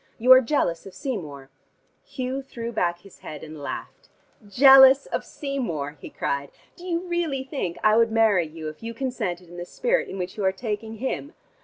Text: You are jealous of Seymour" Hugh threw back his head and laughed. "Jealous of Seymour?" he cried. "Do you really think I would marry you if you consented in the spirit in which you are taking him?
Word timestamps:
You 0.17 0.31
are 0.31 0.41
jealous 0.41 0.87
of 0.87 0.95
Seymour" 0.95 1.51
Hugh 2.15 2.41
threw 2.41 2.71
back 2.71 3.01
his 3.01 3.19
head 3.19 3.43
and 3.43 3.61
laughed. 3.61 4.09
"Jealous 4.49 5.05
of 5.05 5.23
Seymour?" 5.23 5.99
he 6.01 6.09
cried. 6.09 6.49
"Do 6.75 6.85
you 6.87 7.01
really 7.07 7.43
think 7.43 7.77
I 7.83 7.95
would 7.95 8.11
marry 8.11 8.47
you 8.47 8.67
if 8.67 8.81
you 8.81 8.95
consented 8.95 9.47
in 9.47 9.57
the 9.57 9.65
spirit 9.65 10.09
in 10.09 10.17
which 10.17 10.37
you 10.37 10.43
are 10.43 10.51
taking 10.51 10.95
him? 10.95 11.35